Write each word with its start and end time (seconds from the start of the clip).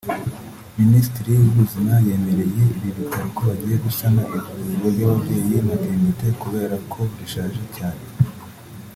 Minisitiri 0.79 1.31
w’ubuzima 1.41 1.93
yemereye 2.07 2.61
ibi 2.77 2.89
bitaro 2.97 3.27
ko 3.35 3.39
bagiye 3.49 3.75
gusana 3.85 4.21
ivuriro 4.35 4.83
ry’ababyeyi 4.95 5.55
(Matérnité) 5.67 6.27
kubera 6.41 6.75
ko 6.91 6.99
rishaje 7.17 7.63
cyane 7.75 8.03